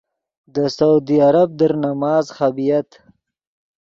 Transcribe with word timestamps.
دے 0.53 0.65
سعودی 0.77 1.17
عرب 1.27 1.49
در 1.59 1.71
نماز 1.85 2.25
خبییت۔ 2.37 2.89